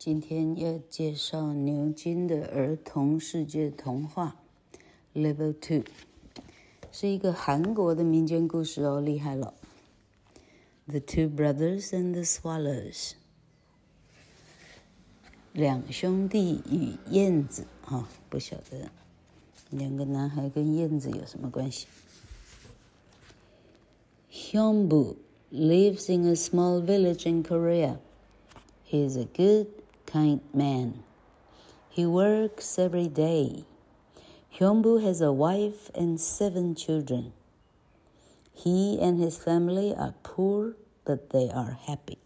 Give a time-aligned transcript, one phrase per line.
[0.00, 4.40] 今天要介绍牛津的儿童世界童话
[5.14, 5.84] ，Level Two，
[6.90, 9.52] 是一个韩国的民间故事哦，厉害了。
[10.86, 13.12] The Two Brothers and the Swallows，
[15.52, 18.90] 两兄弟与燕子，哈、哦，不晓得
[19.68, 21.86] 两个男孩跟燕子有什么关系。
[24.32, 25.16] Hyunbu
[25.52, 27.98] lives in a small village in Korea.
[28.90, 29.66] He is a good
[30.09, 31.03] kind man.
[31.89, 33.63] He works every day.
[34.57, 37.33] Hyunbu has a wife and seven children.
[38.53, 42.17] He and his family are poor, but they are happy.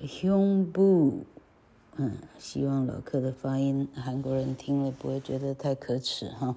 [0.00, 1.24] Hyunbu，
[1.96, 6.56] 嗯，希望老客的发音韩国人听了不会觉得太可耻哈。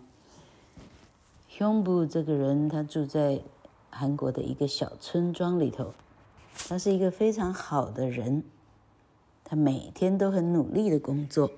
[1.57, 3.41] Hyunbu 这个人，他住在
[3.89, 5.93] 韩国的一个小村庄里头。
[6.67, 8.43] 他是一个非常好的人，
[9.43, 11.51] 他每天都很努力的工作。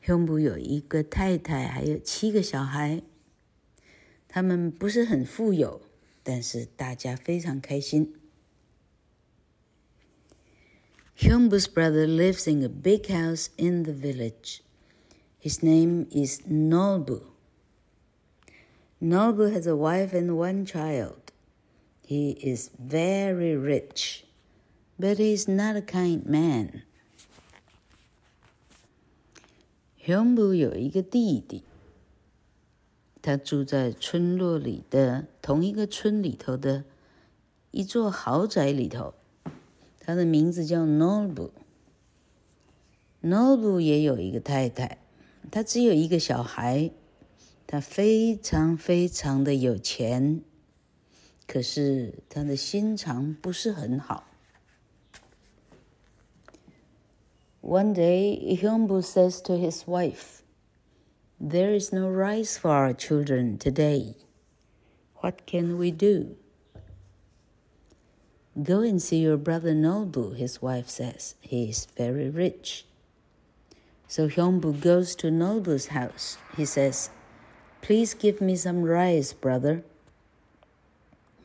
[0.00, 3.02] 胸部有一个太太，还有七个小孩。
[4.26, 5.82] 他们不是很富有，
[6.22, 8.14] 但是大家非常开心。
[11.18, 14.60] Hyunbu's brother lives in a big house in the village.
[15.38, 17.20] His name is Nolbu.
[19.00, 21.25] Nolbu has a wife and one child.
[22.09, 24.23] He is very rich,
[24.97, 26.83] but he is not a kind man.
[30.05, 31.63] Hyunbu 有一个弟弟，
[33.21, 36.85] 他住在村落里的同一个村里头的
[37.71, 39.13] 一座豪宅里头。
[39.99, 41.49] 他的名字叫 Nobu。
[43.21, 44.99] Nobu 也有一个太太，
[45.51, 46.91] 他只有一个小孩，
[47.67, 50.41] 他非常非常的有钱。
[51.46, 54.24] 可是他的心肠不是很好。
[57.60, 60.42] One day, Hyunbu says to his wife,
[61.40, 64.16] "There is no rice for our children today.
[65.20, 66.36] What can we do?"
[68.54, 71.34] Go and see your brother Nolbu, his wife says.
[71.40, 72.84] He is very rich.
[74.08, 76.36] So Hyunbu goes to Nolbu's house.
[76.56, 77.08] He says,
[77.80, 79.84] "Please give me some rice, brother."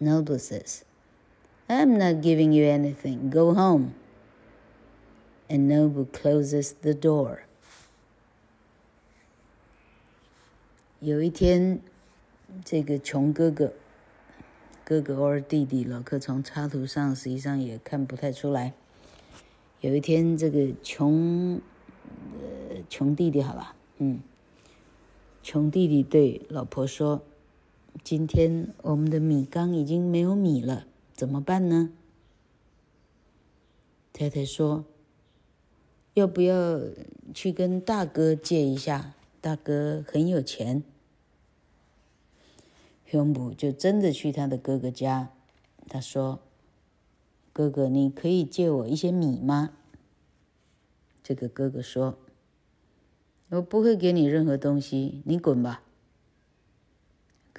[0.01, 0.83] Nolbu says,
[1.67, 3.29] I'm not giving you anything.
[3.31, 3.95] Go home.
[5.49, 7.39] And Nolbu closes the door.
[10.99, 11.79] 有一天，
[12.63, 13.73] 这个穷哥哥，
[14.83, 18.73] 哥哥或弟弟，老客从插图上实际上也看不太出来。
[19.81, 21.59] 有一天，这个穷，
[22.39, 24.19] 呃，穷弟弟，好吧，嗯，
[25.41, 27.21] 穷弟弟对老婆说。
[28.04, 31.90] 今天我们的米缸已经没有米了，怎么办呢？
[34.12, 34.84] 太太说
[36.14, 36.80] ：“要不要
[37.32, 39.14] 去跟大哥借一下？
[39.40, 40.82] 大哥很有钱。”
[43.06, 45.30] 雄布就真的去他的哥哥家。
[45.88, 46.40] 他说
[47.52, 49.74] ：“哥哥，你可以借我一些米吗？”
[51.22, 52.18] 这个哥哥说
[53.50, 55.82] ：“我不会给你任何东西，你滚吧。”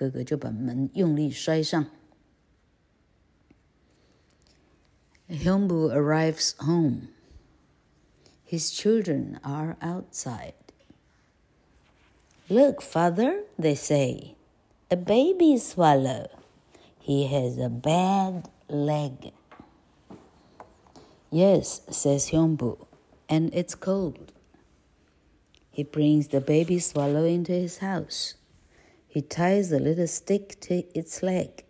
[0.02, 1.86] 哥哥就把门用力摔上。
[5.28, 7.08] Hyunbu arrives home.
[8.46, 10.54] His children are outside.
[12.48, 14.36] Look, father, they say,
[14.90, 16.28] a baby swallow.
[16.98, 19.32] He has a bad leg.
[21.30, 22.86] Yes, says Hyunbu,
[23.28, 24.32] and it's cold.
[25.70, 28.34] He brings the baby swallow into his house.
[29.12, 31.64] He ties a little stick to its leg.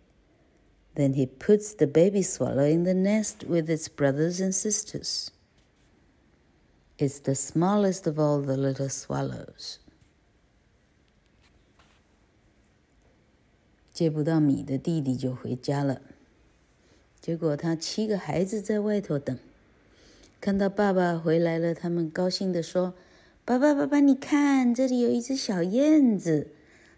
[0.95, 5.31] Then he puts the baby swallow in the nest with its brothers and sisters.
[6.97, 9.77] It's the smallest of all the little swallows.
[13.93, 16.01] 借不到米的弟弟就回家了。
[17.21, 19.37] 结果他七个孩子在外头等，
[20.41, 26.49] 看到爸爸回来了，他们高兴地说：“爸爸，爸爸，你看，这里有一只小燕子。”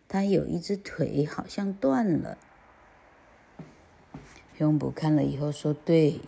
[0.09, 2.39] 他有一只腿好像断了。
[4.57, 6.21] 雄布看了以后说：“对，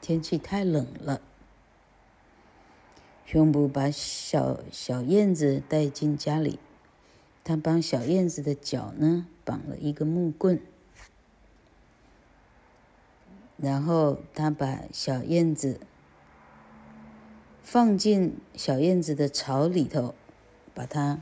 [0.00, 1.22] 天气太冷了。”
[3.24, 6.58] 雄布把小小燕子带进家里，
[7.44, 10.60] 他帮小燕子的脚呢绑了一个木棍，
[13.56, 15.80] 然后他把小燕子
[17.62, 20.14] 放进小燕子的巢里头，
[20.74, 21.20] 把它。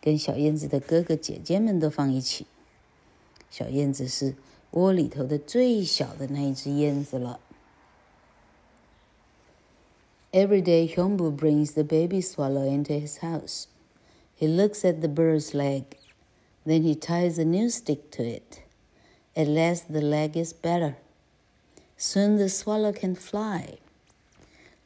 [0.00, 2.46] 跟小燕子的哥哥姐姐们都放一起。
[3.50, 4.34] 小燕子是
[4.72, 7.40] 窝里头的最小的那一只燕子了。
[10.32, 13.68] Every day, Hyungbu brings the baby swallow into his house.
[14.38, 15.96] He looks at the bird's leg,
[16.66, 18.60] then he ties a new stick to it.
[19.34, 20.96] At last, the leg is better.
[21.96, 23.78] Soon the swallow can fly.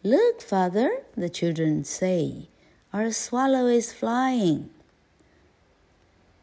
[0.05, 2.49] Look, father, the children say,
[2.93, 4.71] our swallow is flying.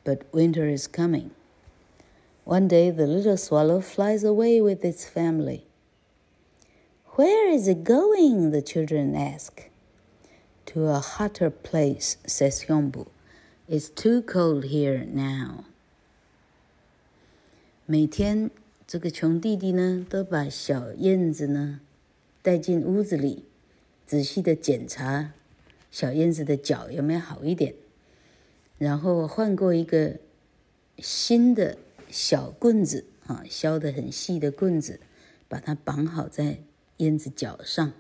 [0.04, 1.32] But winter is coming.
[2.46, 5.66] One day, the little swallow flies away with its family.
[7.16, 8.52] Where is it going?
[8.52, 9.70] the children ask.
[10.68, 13.08] To a hotter place, says Hyungbu.
[13.68, 15.66] It's too cold here now.
[17.86, 18.52] 每天，
[18.86, 21.82] 这个穷弟弟呢，都把小燕子呢
[22.42, 23.44] 带进屋子里，
[24.06, 25.34] 仔细的检查
[25.90, 27.74] 小燕子的脚有没有好一点，
[28.83, 30.19] 然后换过一个
[30.99, 31.79] 新的
[32.11, 34.99] 小棍子啊，削的很细的棍子，
[35.47, 36.59] 把它绑好在。
[36.97, 37.93] 燕子脚上，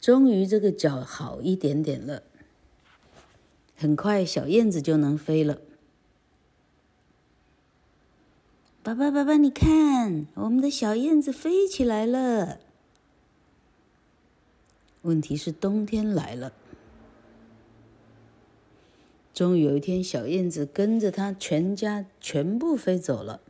[0.00, 2.22] 终于这个脚好一点点了。
[3.76, 5.58] 很快，小燕子就能飞了。
[8.84, 12.60] 爸爸，爸爸，你看，我们的小燕子飞起来了。
[15.02, 16.52] 问题是冬天来了。
[19.38, 23.40] 终于有一天，小燕子跟着它全家全部飞走了。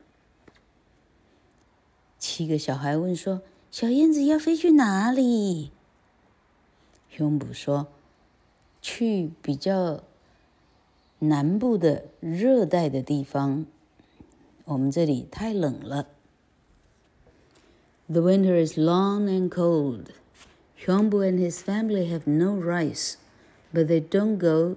[2.18, 3.40] 七个小孩问说。
[3.70, 5.70] 小燕子要飞去哪里？
[7.08, 7.86] 熊卜说
[8.82, 10.02] ：“去比较
[11.20, 13.64] 南部的热带的地方。
[14.66, 16.08] 我们这里太冷了。”
[18.08, 20.08] The winter is long and cold.
[20.84, 23.14] Hyungbu and his family have no rice,
[23.72, 24.76] but they don't go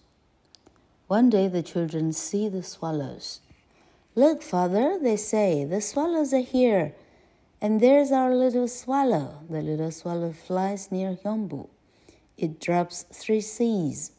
[1.10, 3.40] One day, the children see the swallows.
[4.14, 6.94] Look, father, they say, the swallows are here.
[7.60, 9.42] And there's our little swallow.
[9.48, 11.68] The little swallow flies near Hyungbu.
[12.36, 14.12] It drops three seeds.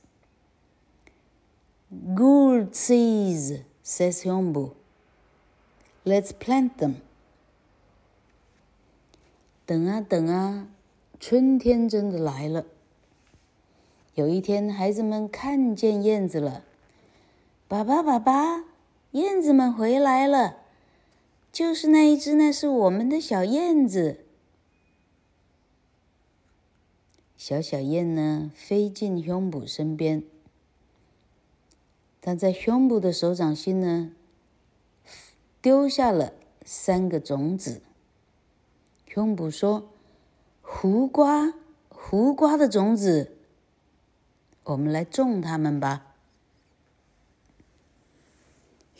[2.15, 4.74] Good seeds, says Hyungbu.
[6.06, 7.01] Let's plant them.
[9.65, 10.68] 等啊等啊，
[11.19, 12.65] 春天真的来了。
[14.15, 16.63] 有一天，孩子们看见燕子了。
[17.72, 18.66] 爸爸，爸爸，
[19.12, 20.58] 燕子们回来了。
[21.50, 24.26] 就是那一只，那是我们的小燕子。
[27.34, 30.22] 小小燕呢，飞进胸脯身边。
[32.20, 34.12] 它在胸部的手掌心呢，
[35.62, 36.34] 丢下了
[36.66, 37.80] 三个种子。
[39.06, 39.88] 胸部说
[40.60, 41.54] ：“胡瓜，
[41.88, 43.34] 胡瓜的种子，
[44.64, 46.08] 我们来种它们吧。”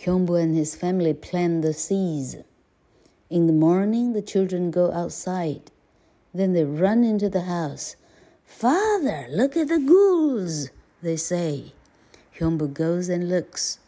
[0.02, 2.38] Hyungbu and his family plant the seeds.
[3.30, 5.72] In the morning, the children go outside.
[6.34, 7.96] Then they run into the house.
[8.46, 10.70] Father, look at the ghouls,
[11.02, 11.74] they say.
[12.40, 13.80] Hyungbu goes and looks.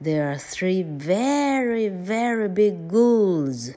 [0.00, 3.74] There are three very, very big ghouls.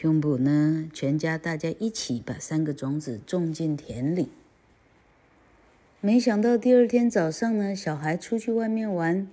[0.00, 4.30] Hyungbu 呢，全家大家一起把三个种子种进田里。
[6.07, 9.27] 没想到第二天早上呢，小孩出去外面玩，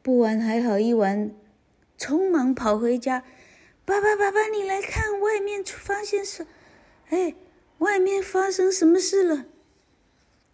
[0.00, 1.30] 不玩还好，一玩，
[1.98, 3.22] 匆忙跑回家。
[3.84, 6.46] 爸爸，爸爸，你来看，外面发现什？
[7.10, 7.34] 哎，
[7.80, 9.44] 外面发生什么事了？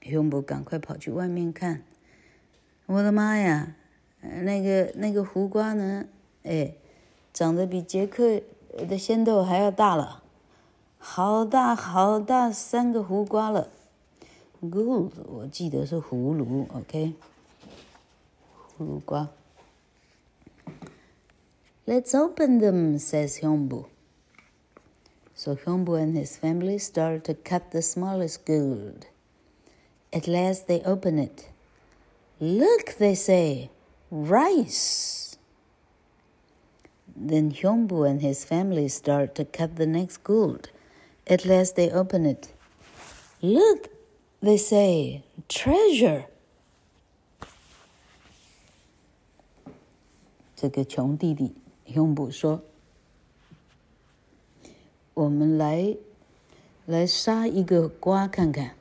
[0.00, 1.84] 雄博赶快跑去外面看。
[2.86, 3.76] 我的妈呀，
[4.22, 6.06] 那个那个胡瓜呢？
[6.42, 6.74] 哎，
[7.32, 8.40] 长得比杰克
[8.88, 10.24] 的仙豆还要大了，
[10.98, 13.70] 好大好大，三个胡瓜了。
[14.61, 17.13] Good，我记得是葫芦，OK，
[18.77, 19.29] 葫芦瓜。
[21.85, 23.85] Let's open them, says Hyungbu.
[25.35, 29.05] So Hyungbu and his family start to cut the smallest gourd.
[30.11, 31.49] At last they open it.
[32.39, 33.69] Look, they say,
[34.09, 35.37] rice.
[37.15, 40.69] Then Hyungbu and his family start to cut the next gourd.
[41.25, 42.53] At last they open it.
[43.41, 43.89] Look,
[44.42, 46.24] they say, treasure.
[50.56, 51.54] 这个穷弟弟
[51.86, 52.62] 雄捕说
[55.14, 55.96] ：“我们来
[56.86, 58.74] 来杀一个瓜看看。”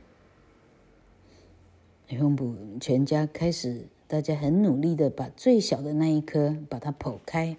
[2.09, 7.55] 雄捕全家开始，大家很努力的把最小的那一颗把它剖开，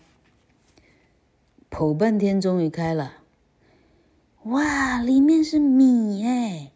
[1.71, 3.23] 剖半天终于开了。
[4.44, 6.71] 哇，里面是米哎！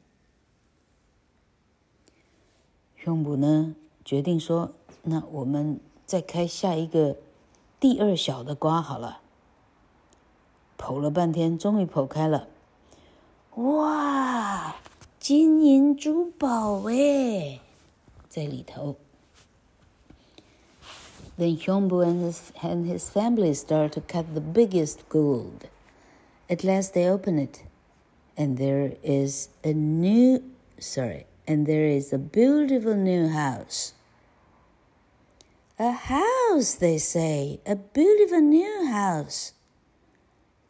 [3.05, 7.17] 雄捕呢决定说：“那我们再开下一个。”
[7.81, 9.21] 第二小的瓜好了，
[10.77, 12.47] 剖了半天，终于剖开了。
[13.55, 14.75] 哇，
[15.19, 17.59] 金银珠宝哎，
[18.29, 18.97] 在里头。
[21.39, 25.67] Then Hyungbu and his and his family start to cut the biggest gold.
[26.47, 27.61] At last they open it,
[28.35, 30.43] and there is a new,
[30.77, 33.93] sorry, and there is a beautiful new house.
[35.77, 39.53] A house, they say, a beautiful new house.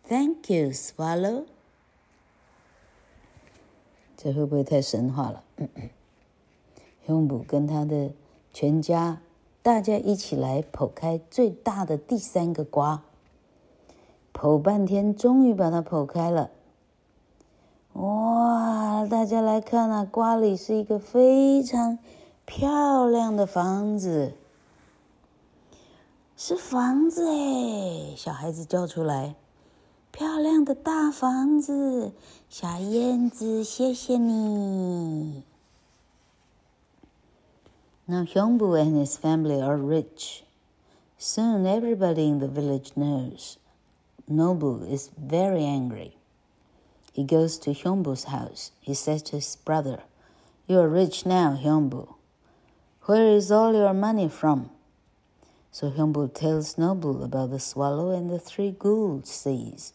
[0.05, 1.45] Thank you, Swallow.
[4.15, 5.43] 这会不会太神话了？
[7.05, 8.12] 雄捕跟他的
[8.53, 9.21] 全家，
[9.62, 13.03] 大家一起来剖开最大的第三个瓜，
[14.33, 16.51] 剖半天，终于把它剖开了。
[17.95, 19.05] 哇！
[19.10, 22.00] 大家来看啊，瓜里是一个非常
[22.45, 24.33] 漂亮的房子。
[26.38, 28.15] 是房子哎！
[28.15, 32.13] 小孩子叫出来：“漂亮的大房子，
[32.50, 35.43] 小燕子，谢谢你。”
[38.07, 40.43] Now Hyungbu and his family are rich.
[41.17, 43.57] Soon everybody in the village knows.
[44.29, 46.13] Nobu is very angry.
[47.15, 48.71] He goes to Hyungbu's house.
[48.79, 50.03] He says to his brother,
[50.67, 52.07] "You are rich now, Hyungbu.
[53.05, 54.69] Where is all your money from?"
[55.71, 59.91] So Hyungbu tells Nobu about the swallow and the three gold seeds.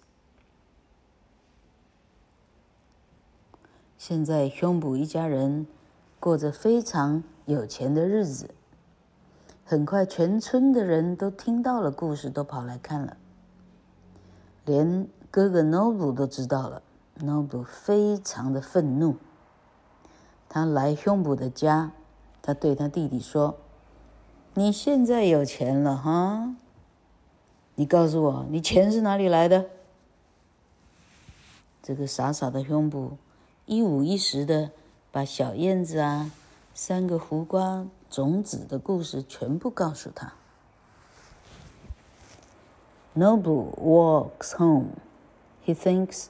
[3.99, 5.67] 现在，Hyungbu 一家人
[6.21, 8.55] 过着非常有钱的日子。
[9.65, 13.17] 很快，全村的人都听到了故事，都跑来看了。
[14.65, 16.83] 连哥哥 Nobu 都知道了。
[17.22, 19.18] Nobu 非常的愤怒。
[20.50, 21.92] 他来胸部的家，
[22.42, 23.58] 他对他弟弟说。
[24.54, 26.56] 你现在有钱了哈？
[27.75, 29.68] 你告诉我，你钱是哪里来的？
[31.82, 33.18] 这个傻傻的胸部
[33.66, 34.72] 一五一十的
[35.10, 36.32] 把小燕子啊、
[36.74, 40.34] 三个胡瓜种子的故事全部告诉他。
[43.16, 44.98] Nobu walks home.
[45.66, 46.25] He thinks,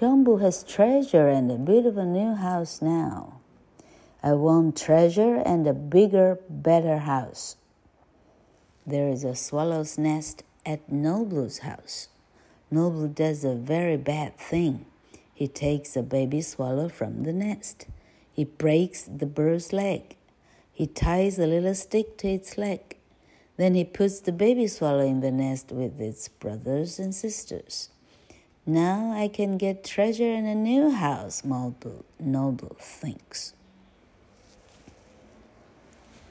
[0.00, 3.40] Hyungbu has treasure and a beautiful new house now.
[4.22, 7.56] I want treasure and a bigger, better house.
[8.86, 12.10] There is a swallow's nest at Noblu's house.
[12.72, 14.86] Noblu does a very bad thing.
[15.34, 17.88] He takes a baby swallow from the nest.
[18.32, 20.14] He breaks the bird's leg.
[20.72, 22.98] He ties a little stick to its leg.
[23.56, 27.90] Then he puts the baby swallow in the nest with its brothers and sisters.
[28.67, 33.51] Now I can get treasure in a new house, Noble, Noble thinks.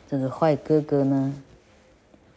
[0.09, 1.35] 这个坏哥哥呢，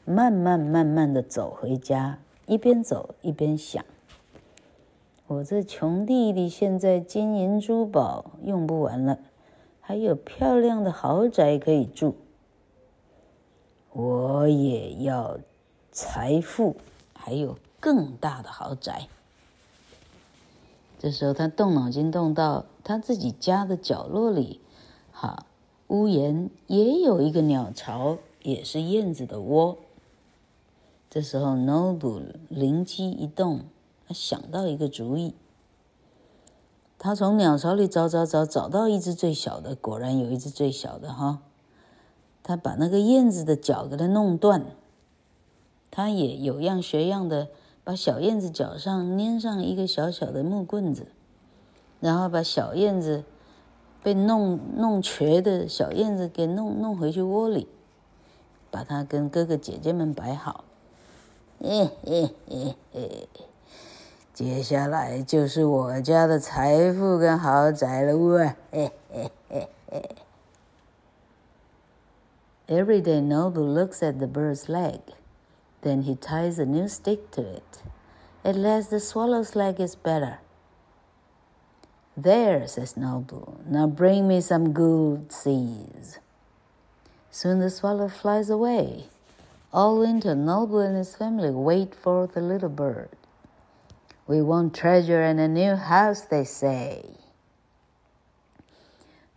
[0.03, 3.83] 慢慢慢慢的走回家，一边走一边想：
[5.27, 9.19] 我这穷弟弟现在金银珠宝用不完了，
[9.79, 12.15] 还有漂亮的豪宅可以住，
[13.93, 15.39] 我也要
[15.91, 16.75] 财富，
[17.13, 19.07] 还有更大的豪宅。
[21.00, 24.60] 这时候他动脑筋动到他自己家的角落里，
[25.10, 25.46] 哈。
[25.88, 29.78] 屋檐也有一个鸟巢，也是燕子的窝。
[31.08, 33.62] 这时候，Nobu 灵机一动，
[34.06, 35.34] 他想到一个主意。
[36.96, 41.40] 他从鸟巢里找找找，找到一只最小的，果然有一只最小的哈。
[42.44, 44.66] 他把那个燕子的脚给它弄断，
[45.90, 47.48] 他也有样学样的，
[47.90, 51.08] 把小燕子脚上粘上一个小小的木棍子，
[51.98, 53.24] 然后把小燕子。
[54.00, 57.68] 被弄弄瘸的小燕子给弄弄回去窝里，
[58.70, 60.64] 把它跟哥哥姐姐们摆好。
[61.62, 63.08] 哎哎哎哎，
[64.32, 68.42] 接下来就是我家的财富跟豪宅了哇！
[68.70, 70.02] 哎哎哎哎。
[72.68, 75.00] Every day, Nobu looks at the bird's leg,
[75.82, 77.82] then he ties a new stick to it.
[78.44, 80.38] At last, the swallow's leg is better.
[82.16, 83.64] There, says Nobu.
[83.66, 86.18] Now bring me some good seeds.
[87.30, 89.04] Soon the swallow flies away.
[89.72, 93.10] All winter, Noble and his family wait for the little bird.
[94.26, 97.19] We want treasure and a new house, they say.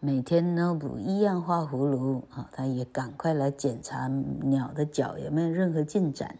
[0.05, 6.37] 每天呢，不一样画葫芦啊，他也赶快来检查鸟的脚有没有任何进展。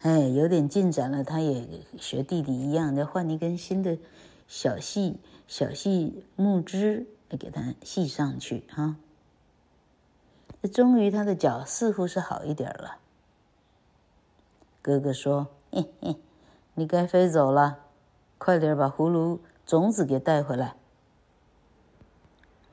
[0.00, 1.68] 哎，有点进展了，他也
[1.98, 3.98] 学弟弟一样，再换一根新的
[4.48, 8.96] 小细小细木枝来给它系上去哈。
[10.72, 12.96] 终于他的脚似乎是好一点了。
[14.80, 16.16] 哥哥说：“嘿嘿，
[16.72, 17.80] 你该飞走了，
[18.38, 20.76] 快点把葫芦种子给带回来。”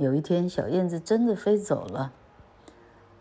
[0.01, 2.13] 有一天，小燕子真的飞走了。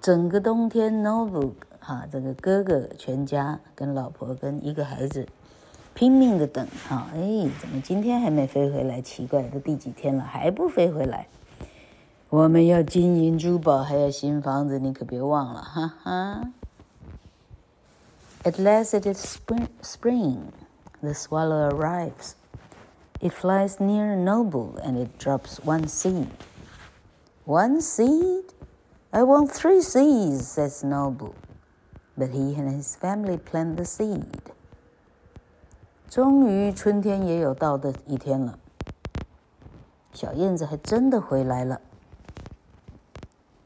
[0.02, 5.28] 整个冬天，Noble 哈，这个哥哥全家跟老婆跟一个孩子
[5.94, 9.02] 拼命的等哈，哎，怎么今天还没飞回来？
[9.02, 11.28] 奇怪，都第几天了还不飞回来？
[12.30, 16.52] 我们要金银珠宝，还要新房子，你可别忘了，哈哈。
[18.44, 19.70] At last it is spring.
[19.82, 20.38] Spring.
[21.02, 22.34] The swallow arrives.
[23.22, 26.28] It flies near Noble and it drops one seed.
[27.47, 28.45] One seed?
[29.13, 31.35] I want three seeds, says Noble.
[32.17, 34.53] But he and his family plant the seed.
[36.09, 38.59] 终于春天也有到的一天了。
[40.13, 41.81] 小燕子还真的回来了。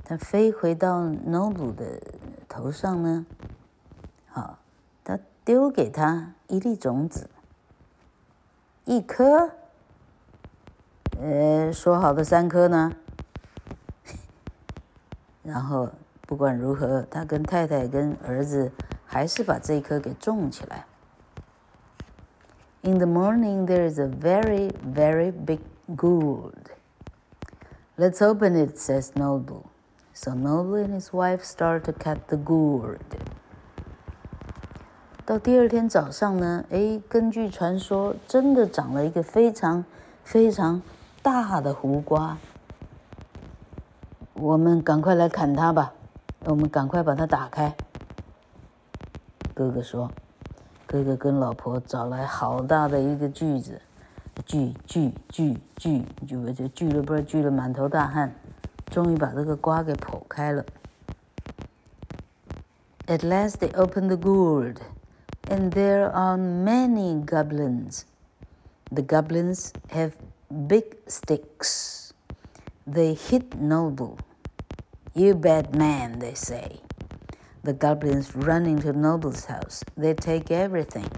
[0.04, 2.00] 它飞回到 Noble 的
[2.48, 3.26] 头上呢，
[4.28, 4.58] 好，
[5.02, 7.28] 它丢给他一粒种子，
[8.84, 9.50] 一颗。
[11.18, 12.92] 呃，说好的三颗呢？
[15.44, 15.88] 然后
[16.26, 18.72] 不管如何，他跟太太跟儿子
[19.04, 20.86] 还是把这一颗给种起来。
[22.82, 25.60] In the morning, there is a very, very big
[25.94, 26.72] gourd.
[27.96, 29.64] Let's open it, says Noble.
[30.12, 32.98] So Noble and his wife start to cut the gourd.
[35.26, 39.84] 到第二天早上呢，哎，根据传说，真的长了一个非常
[40.22, 40.82] 非常
[41.22, 42.36] 大的胡瓜。
[44.34, 45.92] 我们赶快来砍它吧！
[46.44, 47.74] 我们赶快把它打开。
[49.54, 50.10] 哥哥说
[50.86, 53.80] ：“哥哥跟老婆找来好大的一个锯子，
[54.44, 58.34] 锯锯锯锯，就就锯了，不知道锯了满头大汗，
[58.90, 60.64] 终于把这个瓜给剖开了。
[63.06, 64.78] At last they open the gourd,
[65.48, 68.02] and there are many goblins.
[68.90, 70.12] The goblins have
[70.48, 72.03] big sticks.
[72.85, 74.17] They hit Noble.
[75.13, 76.81] You bad man, they say.
[77.63, 79.83] The goblins run into Noble's house.
[79.97, 81.09] They take everything.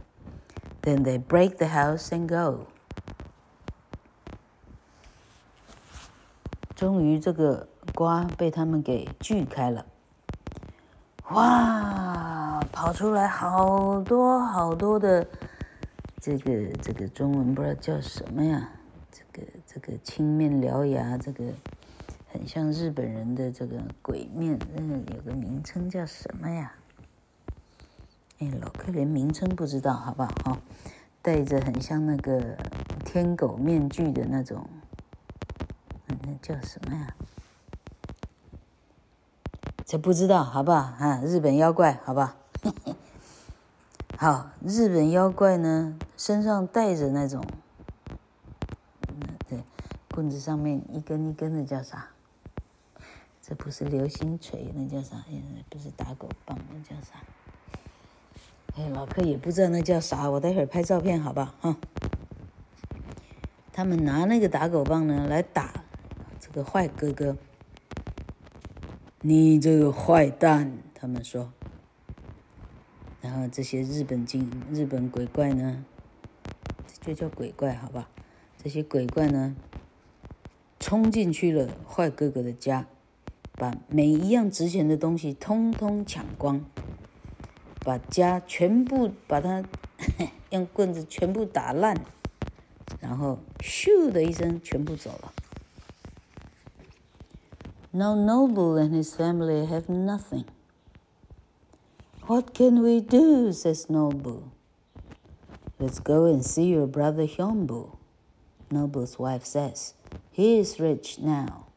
[0.82, 2.68] Then they break the house and go.
[6.76, 9.86] 终于，这个瓜被他们给锯开了。
[11.30, 15.28] 哇，跑出来好多好多的，
[16.20, 18.68] 这个这个中文不知道叫什么呀？
[19.12, 21.45] 这个 这个青面獠牙，这个
[22.33, 26.73] 很像日本人的这个鬼面，嗯，有个名称叫什么呀？
[28.39, 30.31] 哎，老柯连名称不知道，好不好？
[30.45, 30.59] 哈，
[31.21, 32.57] 戴着很像那个
[33.05, 34.67] 天狗面具的那种，
[36.09, 37.15] 嗯，那叫什么呀？
[39.85, 40.79] 这不知道，好不好？
[40.79, 42.35] 啊，日本妖怪，好不好？
[44.17, 47.45] 好，日本妖怪呢，身上带着那种。
[50.17, 52.09] 棍子上面一根一根的叫啥？
[53.43, 55.23] 这不是流星锤，那叫啥？
[55.69, 57.21] 不是打狗棒，那叫啥？
[58.77, 60.31] 哎，老柯也不知道那叫啥。
[60.31, 61.55] 我待会儿拍照片，好不好？
[61.61, 61.77] 哈。
[63.75, 65.85] 他们拿那个打狗棒呢，来打
[66.41, 67.37] 这个坏哥哥。
[69.21, 71.53] 你这个坏蛋，他们说。
[73.21, 75.85] 然后这些日本精日本鬼怪呢，
[76.87, 78.09] 这就叫鬼怪，好吧？
[78.57, 79.55] 这些鬼怪呢？
[80.86, 82.88] 冲进去了坏哥哥的家，
[83.54, 86.66] 把每一样值钱的东西通通抢光，
[87.86, 89.64] 把家全部把他
[90.50, 91.96] 用棍子全部打烂，
[93.00, 95.34] 然后咻的一声全部走了。
[97.92, 100.46] Now Noble and his family have nothing.
[102.26, 103.52] What can we do?
[103.52, 104.44] says Noble.
[105.78, 107.98] Let's go and see your brother Hyombu.
[108.70, 109.94] Noble's wife says.
[110.32, 111.68] He is rich now.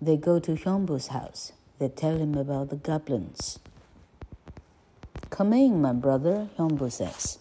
[0.00, 1.52] They go to Hyombu's house.
[1.78, 3.58] They tell him about the goblins.
[5.30, 7.38] Come in, my brother, Hyombu says.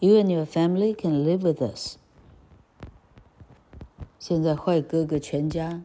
[0.00, 1.98] You and your family can live with us.
[4.18, 5.82] 现在坏哥哥全家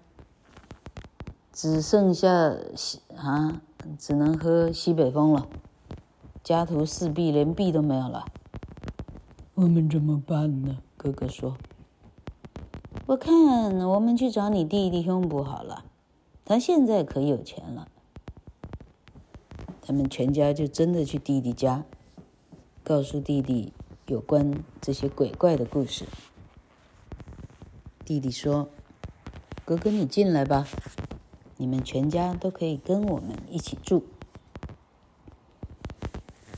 [1.53, 2.55] 只剩下
[3.15, 3.61] 啊
[3.99, 5.47] 只能喝西北风了，
[6.43, 8.25] 家徒四壁，连壁都没有了。
[9.53, 10.77] 我们怎么办呢？
[10.97, 11.74] 哥哥说：“
[13.06, 13.32] 我看
[13.86, 15.84] 我们去找你弟弟兄不好了，
[16.44, 17.88] 他现在可有钱了。”
[19.80, 21.84] 他们全家就真的去弟弟家，
[22.82, 23.72] 告诉弟弟
[24.06, 26.04] 有关这些鬼怪的故事。
[28.04, 28.68] 弟弟说
[29.64, 30.66] ：“哥哥，你进来吧。”
[31.58, 34.04] 你们全家都可以跟我们一起住。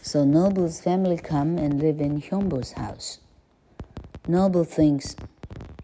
[0.02, 3.18] So Noble's family come and live in Hyunbo's house.
[4.26, 5.12] Noble thinks,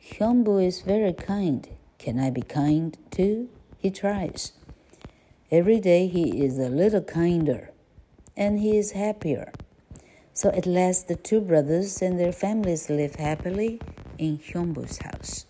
[0.04, 1.68] Hyunbo is very kind.
[1.98, 3.50] Can I be kind too?
[3.78, 4.54] He tries.
[5.52, 7.72] Every day he is a little kinder,
[8.36, 9.52] and he is happier.
[10.34, 13.80] So at last the two brothers and their families live happily
[14.18, 15.46] in Hyunbo's house.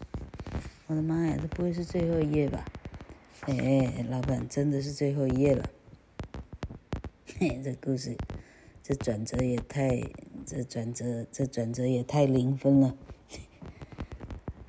[0.88, 2.66] 我的妈呀，这不会是最后一页吧？
[3.42, 5.70] 哎，老板，真的是最后一页了。
[7.38, 8.18] 嘿，这故事，
[8.82, 10.02] 这转折也太，
[10.46, 12.96] 这转折，这转折也太零分了。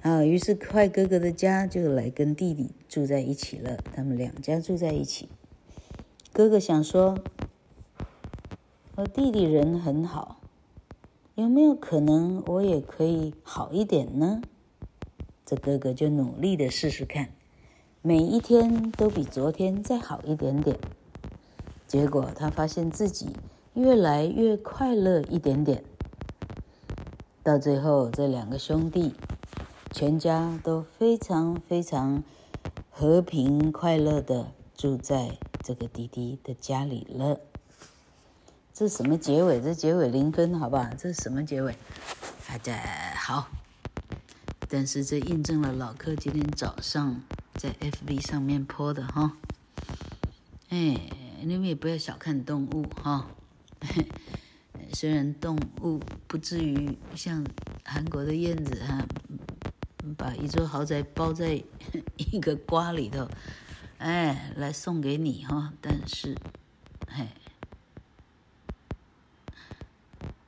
[0.05, 3.75] 啊，于是坏哥哥的家就来跟弟弟住在一起了。
[3.95, 5.27] 他们两家住在一起。
[6.31, 7.17] 哥哥想说，
[8.97, 10.41] 我弟弟人很好，
[11.33, 14.43] 有没有可能我也可以好一点呢？
[15.43, 17.29] 这哥哥就努力的试试看。
[18.03, 20.77] 每一天都比昨天再好一点点，
[21.87, 23.29] 结果他发现自己
[23.73, 25.83] 越来越快乐一点点。
[27.41, 29.15] 到最后，这两个兄弟
[29.97, 32.21] 全家都非常非常
[32.91, 37.39] 和平快乐的住在这个弟弟的家里了。
[38.73, 39.61] 这什么结尾？
[39.61, 40.89] 这结尾零分，好不好？
[40.97, 41.77] 这是什么结尾？
[42.45, 42.77] 好的，
[43.15, 43.47] 好。
[44.67, 47.21] 但是这印证了老柯今天早上。
[47.53, 49.37] 在 FB 上面泼的哈，
[50.67, 50.99] 哎，
[51.41, 53.27] 你们也不要小看动物哈。
[54.91, 57.45] 虽然动物不至于像
[57.85, 59.07] 韩国的燕子哈，
[60.13, 61.63] 把一座豪宅包在
[62.17, 63.27] 一个瓜里头，
[63.97, 66.35] 哎，来送给你哈，但是，
[67.07, 67.33] 哎，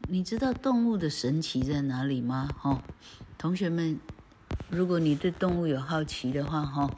[0.09, 2.49] 你知道动物的神奇在哪里吗？
[2.57, 2.83] 哈，
[3.37, 3.99] 同学们。
[4.69, 6.93] 如果你对动物有好奇的话，哈，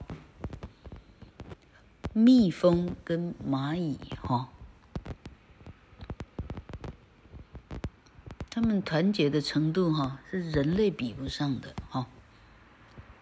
[2.14, 4.50] 蜜蜂跟蚂蚁，哈，
[8.50, 12.08] 他们团结的程度，哈，是人类比不上的，哈。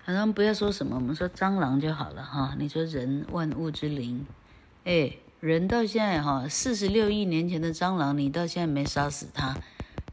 [0.07, 2.55] 好像不要说什么，我们说蟑螂就好了，哈。
[2.57, 4.25] 你说人万物之灵，
[4.85, 9.57] 哎，人到现在，哈，四十六亿年前的蟑螂，你到现在没杀死它。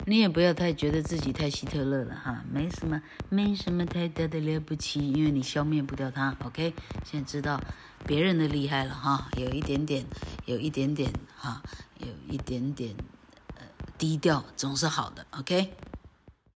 [0.06, 6.36] 你也不要太觉得自己太希特勒了哈，没什么，没什么太大的了不起，因为你消灭不掉它。
[6.44, 7.60] OK，现在知道
[8.04, 10.04] 别人的厉害了哈，有一点点，
[10.46, 11.62] 有一点点哈，
[11.98, 12.96] 有一点点
[13.56, 13.62] 呃
[13.96, 15.24] 低调总是好的。
[15.30, 15.72] OK。